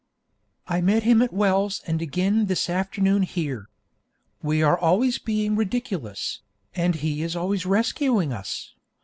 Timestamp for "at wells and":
1.21-2.01